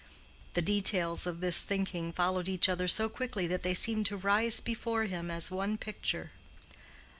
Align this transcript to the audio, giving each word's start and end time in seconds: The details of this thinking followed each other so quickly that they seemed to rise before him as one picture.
The 0.55 0.63
details 0.63 1.27
of 1.27 1.41
this 1.41 1.61
thinking 1.61 2.11
followed 2.11 2.49
each 2.49 2.67
other 2.67 2.87
so 2.87 3.07
quickly 3.07 3.45
that 3.45 3.61
they 3.61 3.75
seemed 3.75 4.07
to 4.07 4.17
rise 4.17 4.59
before 4.59 5.03
him 5.03 5.29
as 5.29 5.51
one 5.51 5.77
picture. 5.77 6.31